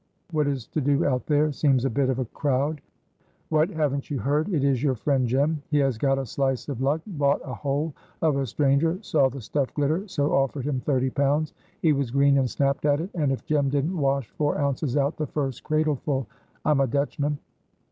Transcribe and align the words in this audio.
"What 0.31 0.47
is 0.47 0.65
to 0.69 0.81
do 0.81 1.05
out 1.05 1.27
there? 1.27 1.51
seems 1.51 1.85
a 1.85 1.89
bit 1.91 2.09
of 2.09 2.17
a 2.17 2.25
crowd." 2.25 2.81
"What, 3.49 3.69
haven't 3.69 4.09
you 4.09 4.17
heard? 4.17 4.49
it 4.51 4.63
is 4.63 4.81
your 4.81 4.95
friend 4.95 5.27
Jem! 5.27 5.61
he 5.69 5.77
has 5.77 5.99
got 5.99 6.17
a 6.17 6.25
slice 6.25 6.67
of 6.69 6.81
luck, 6.81 7.01
bought 7.05 7.39
a 7.45 7.53
hole 7.53 7.93
of 8.23 8.35
a 8.35 8.47
stranger, 8.47 8.97
saw 9.03 9.29
the 9.29 9.39
stuff 9.41 9.71
glitter, 9.75 10.07
so 10.07 10.33
offered 10.33 10.65
him 10.65 10.79
thirty 10.79 11.11
pounds; 11.11 11.53
he 11.83 11.93
was 11.93 12.09
green 12.09 12.39
and 12.39 12.49
snapped 12.49 12.85
at 12.85 12.99
it; 12.99 13.11
and 13.13 13.31
if 13.31 13.45
Jem 13.45 13.69
didn't 13.69 13.95
wash 13.95 14.27
four 14.31 14.57
ounces 14.57 14.97
out 14.97 15.17
the 15.17 15.27
first 15.27 15.63
cradleful 15.63 16.25
I'm 16.65 16.79
a 16.79 16.87
Dutchman." 16.87 17.37